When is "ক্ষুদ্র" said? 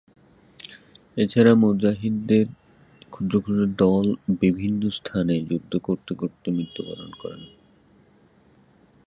3.09-3.35, 3.41-3.63